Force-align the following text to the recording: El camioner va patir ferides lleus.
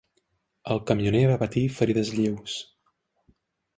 El 0.75 0.79
camioner 0.91 1.21
va 1.31 1.37
patir 1.43 1.65
ferides 1.75 2.13
lleus. 2.17 2.57